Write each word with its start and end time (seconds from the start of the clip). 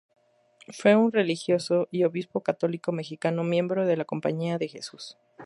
Fue 0.69 0.95
un 0.95 1.11
religioso 1.11 1.87
y 1.91 2.05
obispo 2.05 2.41
católico 2.41 2.91
mexicano, 2.91 3.43
miembro 3.43 3.85
de 3.85 3.97
la 3.97 4.05
Compañía 4.05 4.57
de 4.57 4.67
Jesús. 4.67 5.15